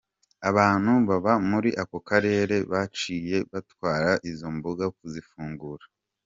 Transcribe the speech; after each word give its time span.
Abantu 0.49 0.91
baba 1.09 1.33
muri 1.49 1.69
ako 1.81 1.97
karere 2.09 2.55
baciye 2.71 3.37
batwara 3.51 4.11
izo 4.31 4.47
mbogo 4.55 4.85
kuzifungura. 4.97 5.85